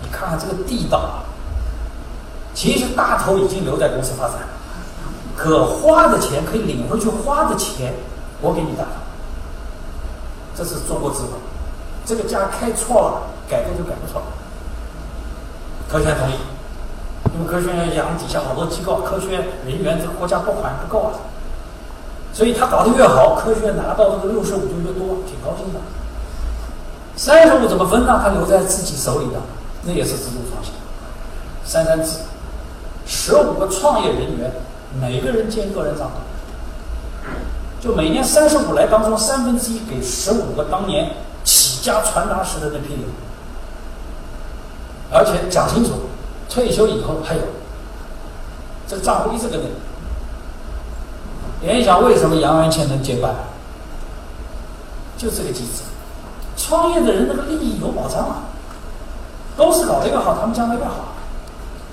[0.00, 1.26] 你看看这个地道啊！
[2.54, 4.36] 其实大头已经留在公司发展，
[5.34, 7.94] 可花的钱可以领回去花的钱，
[8.40, 8.84] 我给你打。
[10.56, 11.32] 这是中国资本，
[12.06, 14.22] 这个家开错了，改革就改不错。
[15.90, 16.34] 科学院同意，
[17.34, 21.10] 因为科学院养底下好多机构，科学院人员这个国家拨款不够啊，
[22.34, 25.78] 所以他搞得越好，科学拿到这个六十五就越多，挺高兴的。
[27.14, 28.20] 三十五怎么分呢？
[28.20, 29.40] 他留在自己手里的，
[29.84, 30.72] 那也是制度创新。
[31.64, 32.18] 三三制，
[33.06, 34.50] 十五个创业人员，
[35.00, 36.14] 每个人建个人账户，
[37.80, 41.12] 就每年三十五来当中三分之一给十五个当年
[41.44, 43.02] 起家传达室的那批人。
[45.12, 45.92] 而且讲清楚，
[46.50, 47.42] 退休以后还有
[48.88, 49.66] 这个账户一直跟着。
[51.62, 53.34] 联想为什么杨元庆能接班？
[55.16, 55.82] 就这个机制，
[56.56, 58.44] 创业的人那个利益有保障啊。
[59.56, 61.14] 公司搞得越好，他们将来越好。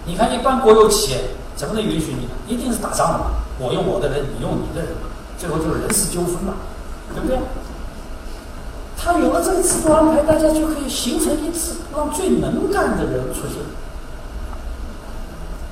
[0.05, 1.19] 你看，一般国有企业
[1.55, 2.27] 怎么能允许你？
[2.53, 3.25] 一定是打仗嘛，
[3.59, 4.91] 我用我的人，你用你的人，
[5.37, 6.55] 最后就是人事纠纷嘛，
[7.13, 7.37] 对不对？
[8.97, 13.57] 他有了这个制度安排，大家就可以形成一致，让最能干的人出现。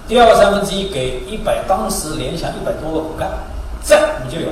[0.07, 3.29] 第二个三分之一给一百，当时联想一百多个骨干，
[3.83, 4.51] 在你就有，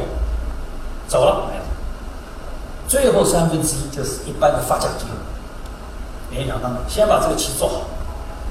[1.07, 1.63] 走了没了。
[2.87, 5.07] 最后三分之一就是一般的发奖金。
[6.29, 7.81] 联想当中先把这个棋做好，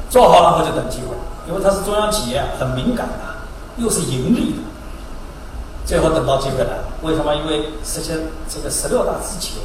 [0.08, 1.14] 做好然后就等机会，
[1.48, 4.58] 因为它是中央企业，很敏感的，又是盈利的。
[5.84, 7.34] 最后等到机会来了，为什么？
[7.34, 9.60] 因为实现这个十六大之前。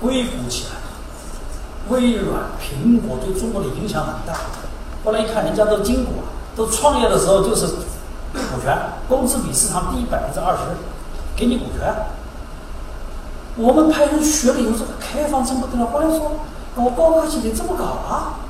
[0.00, 0.82] 硅谷起来了，
[1.90, 4.36] 微软、苹果对中国的影响很大。
[5.04, 6.14] 后来一看，人家都经过，
[6.56, 7.68] 都创业的时候就是
[8.32, 8.76] 股权，
[9.08, 10.62] 工资比市场低百分之二十，
[11.36, 11.94] 给你股权。
[13.56, 15.86] 我们派人学了以后，这个开放这么得了。
[15.86, 16.32] 后来说
[16.74, 18.40] 搞高科技得这么搞啊？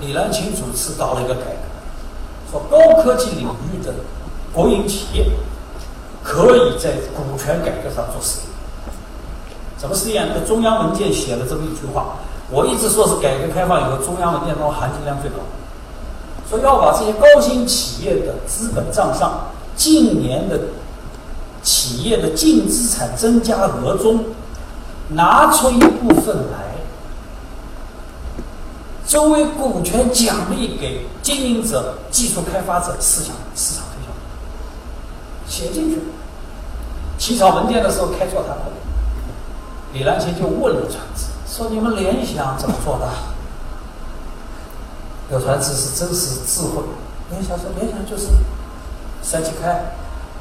[0.00, 3.94] 李兰清主持搞了一个改革，说高科技领域的
[4.52, 5.30] 国营企业
[6.22, 8.50] 可以在股权改革上做实验。
[9.78, 10.28] 什么试验？
[10.28, 12.16] 那个中央文件写了这么一句话，
[12.50, 15.36] 我一直说是改革开放以后中央文件中含金量最高，
[16.48, 20.60] 说要把这些高新企业的资本账上近年的
[21.62, 24.24] 企业的净资产增加额中
[25.08, 26.74] 拿出一部分来
[29.06, 36.00] 作为股权奖励给经营者、技术开发者市场市场推销，写进去。
[37.18, 38.72] 起草文件的时候开座谈会，
[39.92, 43.08] 李兰清就问了传志，说：“你们联想怎么做的？”
[45.34, 46.84] 柳传志是真实智慧，
[47.30, 48.28] 联想说：“联想就是
[49.20, 49.82] 三七开，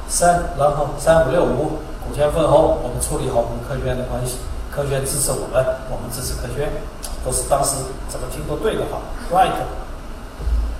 [0.08, 4.38] 三然后三五六五股权分红，我们处理好我们科学院的关系，
[4.70, 6.70] 科学院支持我们，我们支持科学院。”
[7.26, 7.78] 都是当时
[8.08, 9.00] 怎么听都对的话
[9.32, 9.54] ，right。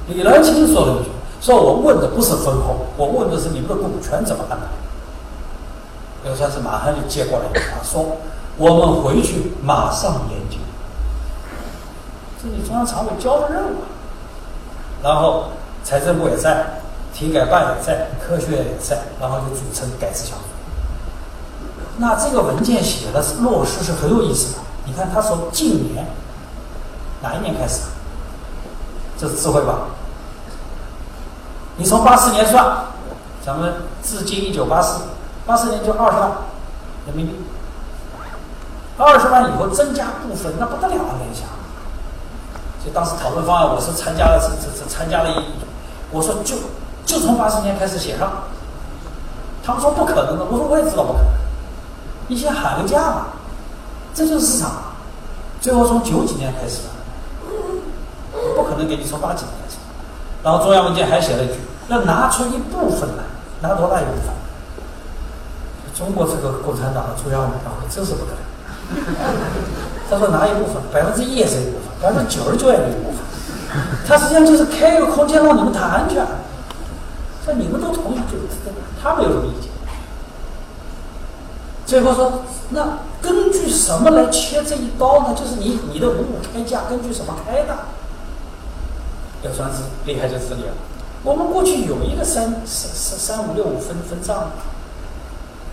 [0.08, 1.10] 李兰清说了一句
[1.42, 4.66] ：“说我问的不是分红，我问的是你们的股权怎么安排。”
[6.24, 8.18] 刘传志马上就接过来一句话说
[8.60, 10.58] ：“我们回去马上研究。”
[12.44, 13.78] 这是中央常委交的任务。
[15.04, 15.50] 然后
[15.84, 16.80] 财政部也在，
[17.14, 20.44] 体改办也在，科学院也在，然后就组成改制小组。
[21.98, 24.60] 那这个文件写的是落实是很有意思的。
[24.86, 26.08] 你看他说近年。
[27.22, 27.84] 哪一年开始？
[29.18, 29.88] 这是智慧吧？
[31.78, 32.88] 你从八四年算，
[33.46, 35.04] 咱们至今一九八四，
[35.46, 36.32] 八四年就二十万
[37.08, 37.36] 人民币，
[38.98, 41.16] 二十万以后增加部分，那不得了啊！
[41.20, 41.48] 联想，
[42.86, 45.46] 就当时讨论方案，我是参加了，是是是参加了一，
[46.12, 46.56] 我说就
[47.06, 48.32] 就从八十年开始写上，
[49.64, 51.28] 他们说不可能的，我说我也知道不可能，
[52.28, 53.28] 你先喊个价嘛，
[54.14, 54.72] 这就是市场，
[55.62, 56.80] 最后从九几年开始。
[58.56, 59.78] 不可能给你从八几年开始，
[60.44, 61.54] 然后中央文件还写了一句，
[61.88, 63.24] 要拿出一部分来，
[63.62, 64.34] 拿多大一部分？
[65.96, 68.44] 中国这个共产党的中央委员会真是不可能。
[70.10, 73.20] 他说拿一部分，百分之一也是一部分，百分之九十九也是一部分。
[74.08, 76.16] 他实际上就是开一个空间让你们谈去。
[77.46, 78.38] 说你们都同意就，
[79.02, 79.70] 他没有什么意见。
[81.86, 85.36] 最后说，那根据什么来切这一刀呢？
[85.36, 87.76] 就是你你的五五开价根据什么开的？
[89.44, 90.74] 要算是厉害就这里了。
[91.24, 94.52] 我们过去有一个三三三三五六五分分账，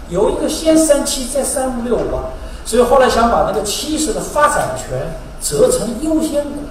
[0.09, 2.35] 有一个先三七再三五六五啊，
[2.71, 6.63] 所以后来想把那个七十的发展权折成优先股，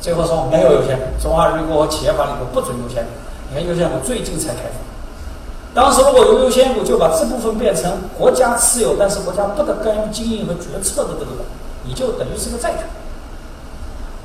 [0.00, 3.10] 最后说没有优先股，中华人民共和国企业法里头不准优先股。
[3.50, 4.80] 你看优先股最近才开放，
[5.74, 11.44] 当时如果有优先股，就把这部分变成国家持有，但是国家不得干预经营和决策的这个，
[11.84, 12.84] 你就等于是个债权。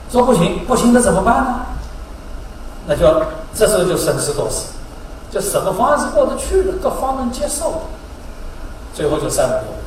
[0.09, 1.65] 说不行，不行，那怎么办呢？
[2.87, 4.67] 那就这时候就审时度势，
[5.29, 7.77] 就什么方案是过得去的，各方能接受的，
[8.93, 9.80] 最后就三五六。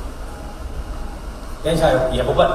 [1.64, 2.46] 联想也不笨，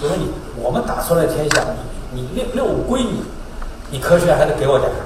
[0.00, 1.64] 因为你我们打出来天下，
[2.12, 3.22] 你你六六五归你，
[3.90, 4.96] 你科学还得给我点儿。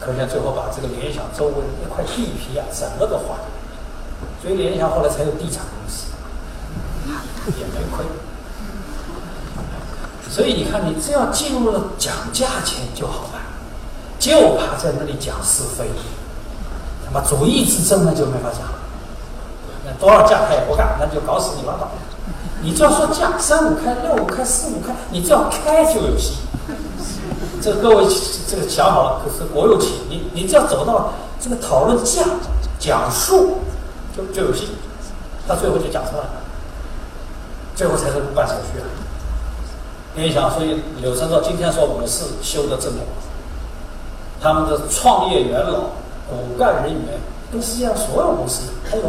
[0.00, 3.44] 科学最后把这个联想周围的一块地皮啊，整个都划了，
[4.42, 6.06] 所以联想后来才有地产公司，
[7.58, 8.04] 也没亏。
[10.28, 13.42] 所以你看，你只要进入了讲价钱就好办，
[14.18, 15.88] 就怕在那里讲是非，
[17.04, 18.79] 他妈主义之争那就没法讲。
[20.00, 21.88] 多少价他也不干，那就搞死你拉倒。
[22.62, 26.36] 你只要说价，三五开、六五开、四五开，你只要开就有戏。
[27.62, 28.06] 这各位
[28.48, 32.24] 这个想好了，可是国有企业，你你只要走到这个讨论价、
[32.78, 33.58] 讲数，
[34.16, 34.68] 就就有戏，
[35.46, 36.24] 到最后就讲出来，
[37.76, 38.84] 最后才是不办手续啊。
[40.14, 43.02] 你想，所以柳成说今天说我们是修的正果，
[44.40, 45.80] 他们的创业元老、
[46.28, 47.20] 骨干人员
[47.52, 49.04] 跟世界上所有公司都有，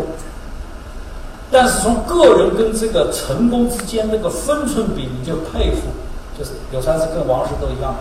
[1.52, 5.90] 但是从个人跟这个成功之间那个分寸比，你就佩服，
[6.38, 8.00] 就是柳传志跟王石都一样的，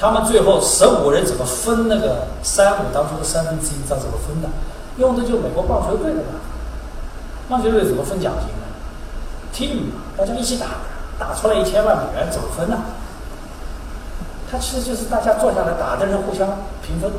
[0.00, 4.48] 他们最后十五人怎么分那个三五当初的三分之一，知道怎么分的？
[4.98, 6.40] 用的就是美国棒球队的吧？
[7.48, 8.64] 棒球队怎么分奖金呢
[9.52, 10.66] ？team，大家一起打。
[11.18, 12.76] 打出来一千万美元怎么分呢？
[14.52, 16.46] 他其实就是大家坐下来打的人互相
[16.82, 17.10] 平分，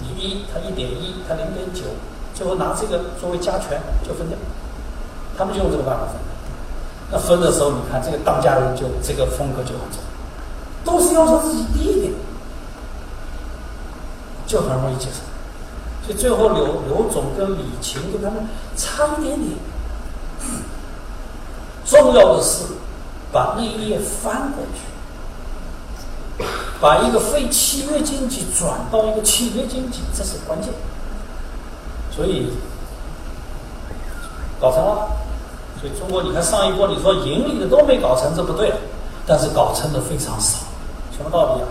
[0.00, 1.82] 你一他一点一，他零点九，
[2.36, 4.38] 最后拿这个作为加权就分掉。
[5.36, 6.14] 他们就用这个办法分。
[7.10, 10.00] 那分的时候，你看这个当家人就这个风格就很重，
[10.84, 12.12] 都是要求自己低一点，
[14.46, 15.20] 就很容易接受。
[16.04, 19.56] 所以最后刘刘总跟李琴跟他们差一点点。
[21.84, 22.64] 重要的是
[23.32, 26.44] 把那页翻过去，
[26.80, 30.72] 把一个非契约经济转到一个契约经济，这是关键。
[32.16, 32.50] 所以
[34.60, 35.08] 搞成了。
[35.78, 38.72] 所以中国，你看上一波你说盈利的都没搞成，这不对。
[39.26, 40.58] 但是搞成的非常少，
[41.16, 41.68] 什么道理啊？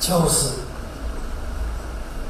[0.00, 0.50] 就是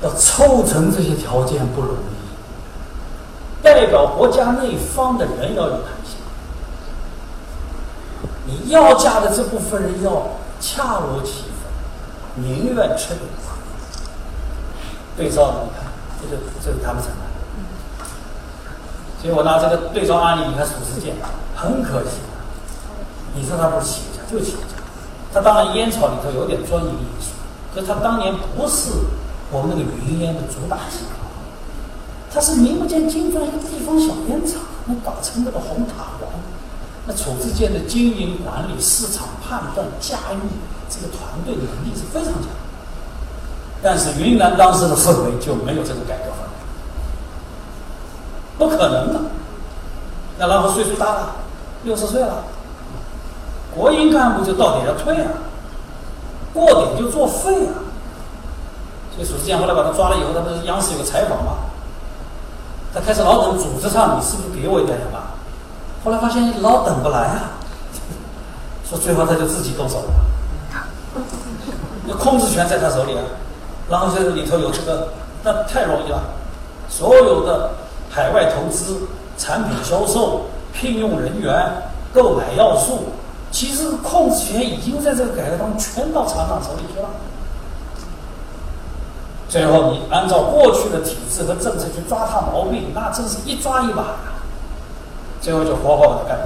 [0.02, 5.72] 要凑成这些条件不容易，代表国家那一方的人要有。
[5.72, 6.16] 弹性
[8.46, 10.28] 你要嫁的这部分人要
[10.60, 11.44] 恰如其
[12.36, 13.20] 分，宁愿吃苦。
[15.16, 15.87] 对照你看，
[16.20, 17.24] 这就这就谈不成了。
[19.20, 21.16] 所以我拿这个对照案例，你看褚时健
[21.56, 22.18] 很可惜。
[23.34, 24.78] 你说他不是企业家，就是企业家。
[25.32, 27.32] 他当然烟草里头有点专业因素，
[27.74, 28.90] 可他当年不是
[29.50, 31.28] 我们那个云烟的主打型号，
[32.32, 36.30] 他是名不见经传一个地方小烟厂，能搞成那个红塔王。
[37.06, 40.38] 那褚时健的经营管理、市场判断、驾驭
[40.88, 42.50] 这个团队的能力是非常强。
[43.82, 46.58] 但是云南当时的氛围就没有这种改革氛围。
[48.58, 49.20] 不可能的。
[50.38, 51.36] 那然后岁数大了，
[51.84, 52.44] 六十岁了，
[53.74, 55.30] 国营干部就到点要退了，
[56.52, 57.72] 过点就作废了。
[59.14, 61.52] 所以褚时健后来把他抓了以后，他不是央视有个采访吗？
[62.94, 65.34] 他开始老等组织上，你是不是给我一点点吧？
[66.04, 67.50] 后来发现老等不来啊，
[68.88, 70.10] 说最后他就自己动手了，
[72.06, 73.22] 那控制权在他手里啊。
[73.88, 75.08] 然后这里头有这个，
[75.42, 76.22] 那太容易了，
[76.88, 77.70] 所有的。
[78.10, 79.02] 海外投资、
[79.36, 81.70] 产品销售、聘用人员、
[82.10, 83.10] 购买要素，
[83.52, 87.08] 其实控制权已经在这个改革当中全到厂长手里去了。
[89.46, 94.16] 最后，你按照过去的体制和政策去抓他毛病，那真是一抓一把。
[95.42, 96.38] 最后就活活把他干。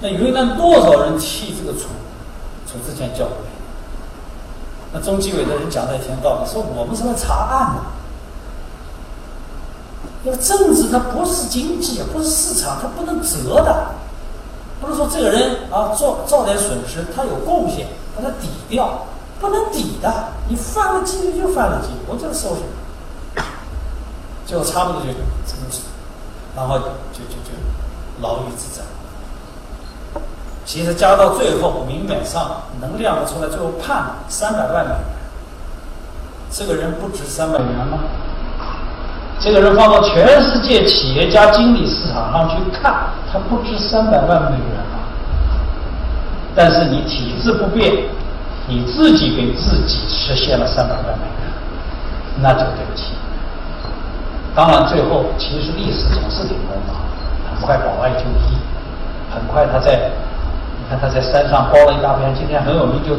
[0.00, 1.86] 那云南多少人替这个楚
[2.66, 3.36] 楚之健叫过
[4.92, 7.82] 那中纪委的人讲的也挺有道理，说我们是来查案的。
[10.24, 13.88] 因为政治它不是经济，不是市场，它不能折的。
[14.80, 19.06] 不是说这个人啊，做造点损失，他有贡献，把它抵掉，
[19.40, 20.28] 不能抵的。
[20.48, 23.42] 你犯了纪律就犯了纪律，我就收拾。
[24.46, 25.80] 最后差不多就这么死，
[26.54, 26.84] 然后就
[27.24, 27.52] 就就
[28.20, 28.82] 牢狱之灾。
[30.66, 35.00] 其实加到最后，明面上能量得出来，最后判三百万美元。
[36.50, 38.00] 这个人不值三百元吗？
[39.38, 42.92] 这个人放到全世界企业家经理市场上去看，
[43.32, 44.98] 他不值三百万美元吗。
[46.56, 47.92] 但是你体制不变，
[48.66, 51.52] 你自己给自己实现了三百万美元，
[52.40, 53.12] 那就对不起。
[54.52, 56.98] 当然，最后其实历史总是挺公道，
[57.48, 58.58] 很快保外就医，
[59.32, 60.10] 很快他在，
[60.88, 63.16] 看他在山上包了一大片，今天很有名就。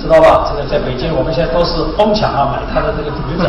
[0.00, 0.50] 知道吧？
[0.50, 3.48] 这个在北京，我们现在都是疯抢啊，买他的这个驴子。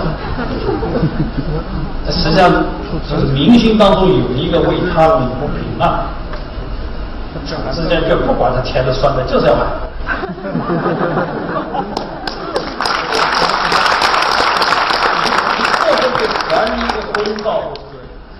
[2.12, 2.64] 实际上，
[3.10, 6.06] 就是明星当中有一个为他鸣不平啊。
[7.72, 9.66] 实际上就不管他甜的酸的，就是要买。
[15.80, 17.74] 这就是传一个公道。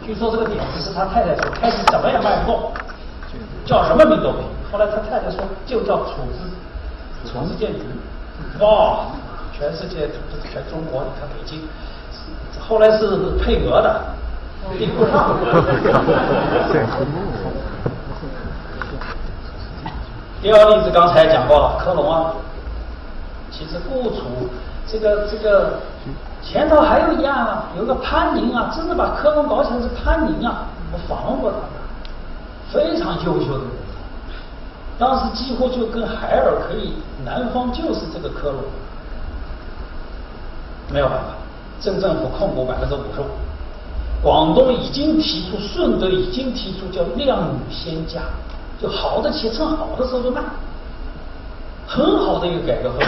[0.06, 2.72] 据说这个点子是他太太说，开始怎么也卖不动，
[3.66, 4.46] 叫什么名都可以。
[4.72, 6.50] 后来他太太说，就叫处置。
[7.26, 7.80] 从事建筑，
[8.60, 9.06] 哇，
[9.58, 10.10] 全世界
[10.52, 11.62] 全中国，你看北京，
[12.60, 14.02] 后来是配额的，
[14.78, 15.38] 订不上。
[20.42, 22.34] 第二个例子刚才讲过了，科隆啊，
[23.50, 24.50] 其实顾楚
[24.86, 25.80] 这个这个
[26.42, 31.58] 前头还有一样啊，有个潘宁啊，真的把科隆搞起来是潘宁啊，我访问过他，
[32.74, 33.68] 非常优秀的人。
[34.98, 36.94] 当时几乎就跟海尔可以，
[37.24, 38.62] 南方就是这个科隆，
[40.92, 41.36] 没有办法，
[41.80, 43.26] 镇政府控股百分之五十五，
[44.22, 48.22] 广东已经提出，顺德已经提出叫量女先加，
[48.82, 50.42] 就好的企业趁好的时候就卖，
[51.88, 53.06] 很好的一个改革氛围，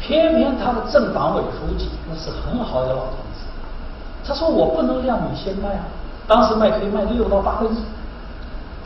[0.00, 3.40] 偏偏他的镇党委书记那是很好的老同志，
[4.24, 5.84] 他说我不能量女先卖啊，
[6.28, 7.76] 当时卖可以卖六到八个亿，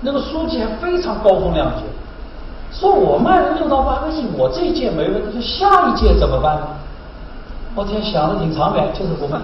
[0.03, 1.83] 那个书记还非常高风亮节。
[2.71, 6.67] 说我卖了六到八个亿，我这一届没问题，下一届怎么办呢？
[7.75, 9.39] 我天，想的挺长远，就是不卖，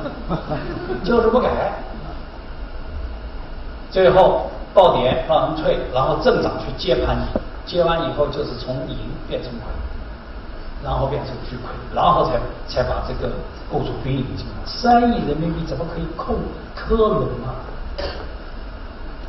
[1.05, 1.49] 就是不改。
[3.91, 8.97] 最后到点让人退，然后镇长去接盘你，接完以后就是从盈
[9.29, 9.63] 变成亏，
[10.83, 12.33] 然后变成巨亏，然后才
[12.67, 13.33] 才把这个
[13.71, 14.67] 雇主兵引进来。
[14.67, 16.37] 三亿人民币怎么可以控
[16.75, 17.57] 科隆啊？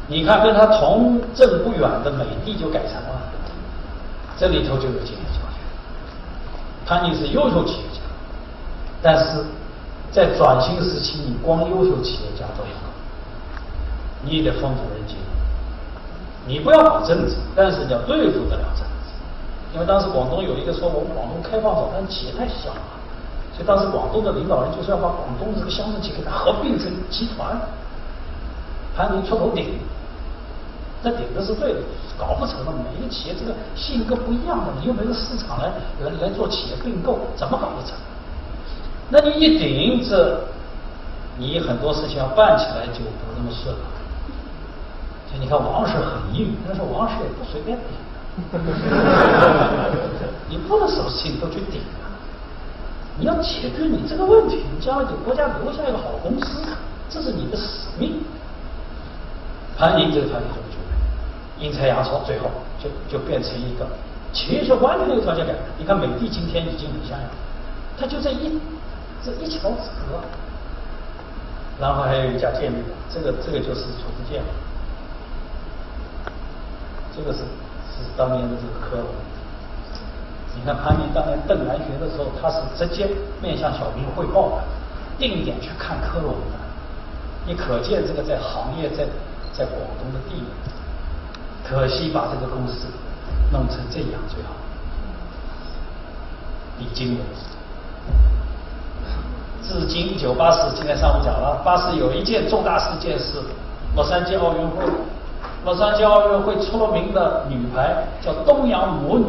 [0.09, 3.21] 你看跟他同镇不远的美的就改成了。
[4.37, 5.59] 这里头就有经验教训。
[6.85, 7.99] 潘宁是优秀企业家，
[9.01, 9.43] 但是
[10.11, 12.89] 在转型时期，你光优秀企业家都不够，
[14.23, 15.17] 你也得丰富人情。
[16.47, 19.11] 你不要搞政治，但是你要对付得了政治。
[19.73, 22.81] 因为当时广东有一个说，我们广东开放早，但是企业太小了，
[23.53, 27.55] 所以当时广东的领导人就是要把广东这个乡镇企业给它合并成集团。
[28.95, 29.77] 潘宁出头顶，
[31.01, 31.79] 这顶的是对的，
[32.17, 32.73] 搞不成了。
[32.73, 35.71] 每一个企业这个性格不一样的，你又没有市场来
[36.03, 37.97] 来来做企业并购，怎么搞不成？
[39.09, 40.43] 那你一顶这，
[41.37, 43.79] 你很多事情要办起来就不那么顺了。
[45.31, 47.87] 就你看王石很硬，但是王石也不随便顶。
[50.49, 52.11] 你不能什么事情都去顶啊！
[53.17, 56.61] 你要解决你这个问题，你将来给国家留下一个好公司，
[57.09, 58.21] 这是你的使命。
[59.77, 60.68] 潘宁这个团体就么做，
[61.59, 62.49] 阴差阳错，最后
[62.81, 63.85] 就就变成一个
[64.33, 65.59] 企业是完全有条件改革。
[65.77, 67.29] 你看美的今天已经很像样，
[67.99, 68.59] 它就这一
[69.23, 70.19] 这一桥之隔。
[71.79, 72.79] 然后还有一家建筑，
[73.13, 74.41] 这个这个就是楚子建，
[77.15, 77.39] 这个是。
[77.99, 79.07] 是当年的这个科隆，
[80.55, 83.09] 你看潘宁当年邓来学的时候，他是直接
[83.41, 84.63] 面向小平汇报的，
[85.17, 86.55] 定点去看科隆的，
[87.45, 89.03] 你可见这个在行业在
[89.51, 90.47] 在广东的地位。
[91.69, 92.87] 可惜把这个公司
[93.51, 94.49] 弄成这样最好。
[96.79, 97.19] 李金伟，
[99.61, 103.37] 至今九八四，今天上午讲了，八四有一件重大事件是
[103.95, 104.83] 洛杉矶奥运会。
[105.63, 109.25] 洛杉矶奥运会出了名的女排叫东洋魔女，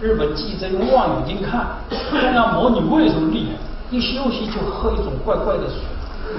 [0.00, 1.66] 日本记者用望远镜看
[2.10, 3.58] 东洋魔女为什么厉害？
[3.90, 5.76] 一休息就喝一种怪怪的水，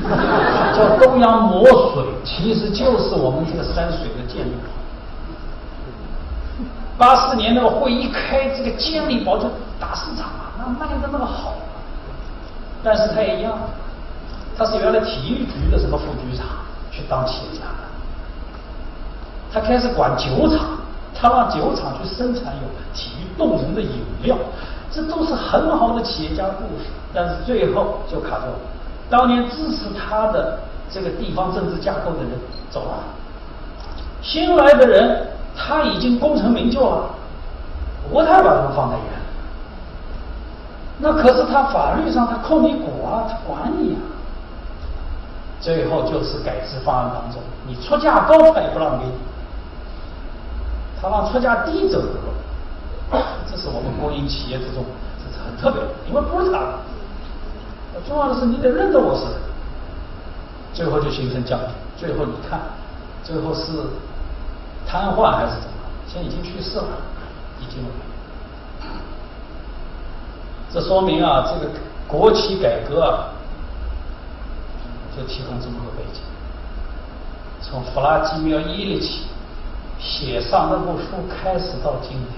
[0.74, 4.51] 叫东洋魔水，其实就是我们这个山水的建立。
[6.97, 11.55] 八四年那个会一开，这个健力宝就大市场啊，那卖的那么好，
[12.83, 13.57] 但是他也一样，
[14.57, 16.45] 他是原来体育局的什么副局长
[16.91, 17.65] 去当企业家。
[19.51, 20.77] 他开始管酒厂，
[21.13, 24.37] 他让酒厂去生产有体育动人的饮料，
[24.91, 26.89] 这都是很好的企业家故事。
[27.13, 28.59] 但是最后就卡住了，
[29.09, 32.31] 当年支持他的这个地方政治架构的人
[32.69, 33.03] 走了，
[34.21, 37.10] 新来的人他已经功成名就了，
[38.12, 39.10] 不太把他们放在眼里。
[40.97, 44.01] 那可是他法律上他控你股啊，他管你啊。
[45.60, 49.12] 最后就是改制方案当中，你出价高他也不让给你。
[51.01, 52.01] 他让出价低走，
[53.49, 54.84] 这是我们国营企业之中
[55.18, 56.60] 这是很特别的，因为不是他。
[58.08, 59.24] 重要的是你得认得我是，
[60.74, 61.66] 最后就形成僵局。
[61.97, 62.60] 最后你看，
[63.24, 63.72] 最后是
[64.95, 65.75] 瘫痪还是怎么？
[66.07, 66.87] 现在已经去世了，
[67.59, 67.83] 已经。
[70.71, 71.69] 这说明啊，这个
[72.07, 73.27] 国企改革啊，
[75.15, 76.21] 就提供这么个背景，
[77.61, 79.25] 从弗拉基米尔·伊里奇。
[79.97, 82.29] 写上那部书开始到今天，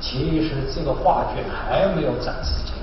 [0.00, 2.78] 其实这个画卷还没有展示结束。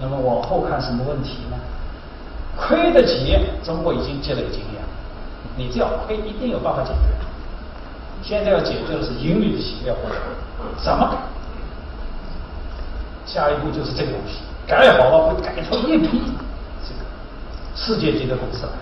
[0.00, 1.56] 那么往后看什么问题呢？
[2.56, 4.82] 亏的企业，中国已经积累经验，
[5.56, 6.98] 你只要亏，一定有办法解决。
[8.22, 9.94] 现在要解决的是盈利的企业，
[10.82, 11.16] 怎么改？
[13.26, 16.22] 下一步就是这个东西，改好了会改出一批
[16.82, 17.04] 这个
[17.74, 18.72] 世界级的公司来。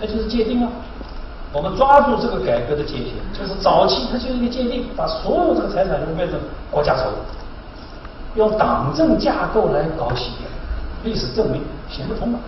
[0.00, 0.70] 那就是界定啊！
[1.52, 6.38] 我们抓住这个改革的界限，就是早期它就是一个界定，把所有这个财产都变成
[6.70, 7.14] 国家所有，
[8.34, 10.46] 用党政架构来搞企业，
[11.04, 12.38] 历史证明行不通了，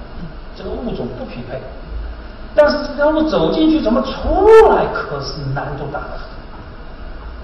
[0.57, 1.61] 这个物种不匹配。
[2.57, 6.27] 但是这条路走进去，怎么出来可是难度大的很。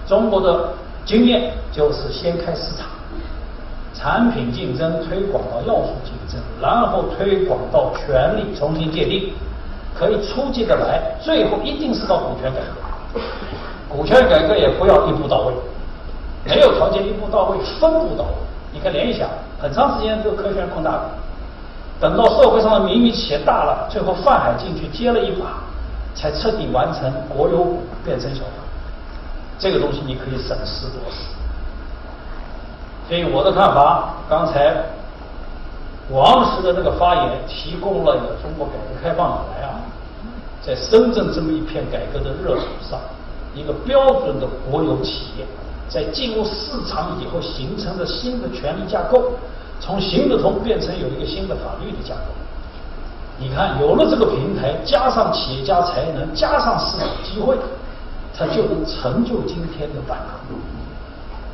[0.09, 0.71] 中国的
[1.05, 2.87] 经验就是先开市场，
[3.95, 9.33] 产品竞争推广到要素竞争，然后推广到权力重新界定。
[9.95, 13.21] 可以出借的来，最后一定是到股权改革。
[13.91, 15.53] 股权改革也不要一步到位，
[16.47, 18.31] 没有条件一步到位，分步到位。
[18.73, 19.29] 你看联想，
[19.61, 21.11] 很长时间这个科学扩大了，
[22.03, 25.63] 等到社会上的民营企业大了，最后泛海进去接了一把，
[26.17, 28.51] 才彻底完成国有股变成小股。
[29.57, 31.23] 这个东西你可以审时度势。
[33.09, 34.75] 所以我的看法，刚才。
[36.11, 39.81] 王石的那个发言，提供了中国改革开放以来啊，
[40.61, 42.99] 在深圳这么一片改革的热土上，
[43.55, 45.47] 一个标准的国有企业，
[45.89, 49.31] 在进入市场以后形成的新的权力架构，
[49.83, 52.31] 从行得通变成有一个新的法律的架构。
[53.37, 57.57] 你看，有了这个平台，加上企业家才能，加上市场机会，
[58.33, 60.39] 它就能成就今天的反抗。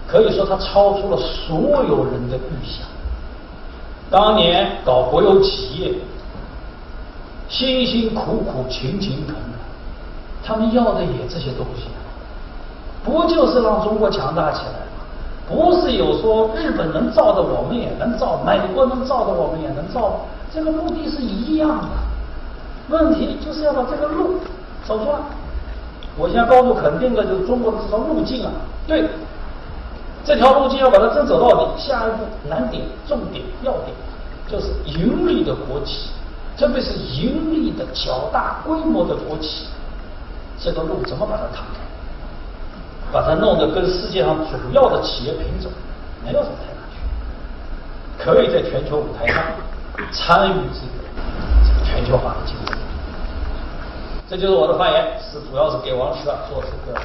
[0.06, 2.86] 可以说，它超出了所有人的预想。
[4.10, 5.94] 当年搞国有企业，
[7.48, 9.42] 辛辛苦苦、勤勤恳恳，
[10.44, 11.84] 他们要的也这些东西，
[13.02, 14.87] 不就是让中国强大起来？
[15.48, 20.26] 不是有说日本能造的，我们也能造；美国能造的，我们也能造。
[20.52, 21.88] 这个目的是一样的。
[22.90, 24.34] 问题就是要把这个路
[24.86, 25.18] 走出来。
[26.16, 28.50] 我现在高度肯定的就是中国的这条路径啊，
[28.86, 29.08] 对，
[30.24, 33.94] 这条路径要把它真走到底，下一步难点、重点、要点
[34.50, 36.10] 就是盈利的国企，
[36.58, 39.66] 特别是盈利的较大规模的国企，
[40.58, 41.87] 这个路怎么把它摊开？
[43.12, 45.70] 把它弄得跟世界上主要的企业品种
[46.24, 47.00] 没有什么太大区
[48.18, 49.42] 别，可以在全球舞台上
[50.12, 52.76] 参与这个全球化的竞争。
[54.28, 57.00] 这就是我的发言，是主要是给王石做这个。